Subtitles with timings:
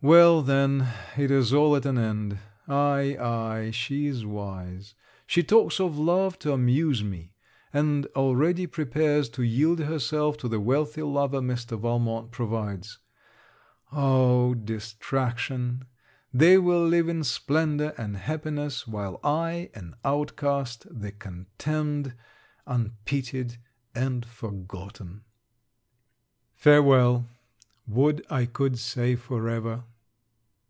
[0.00, 0.86] Well, then,
[1.16, 2.38] it is all at an end!
[2.68, 4.94] Ay, ay, she is wise.
[5.26, 7.32] She talks of love to amuse me,
[7.72, 11.76] and already prepares to yield herself to the wealthy lover Mr.
[11.76, 12.98] Valmont provides.
[13.90, 15.82] Oh, distraction!
[16.32, 22.14] They will live in splendor and happiness, while I, an outcast, the contemned,
[22.68, 23.58] unpitied,
[23.96, 25.24] and forgotten.
[26.54, 27.26] Farewel!
[27.88, 29.84] Would I could say for ever!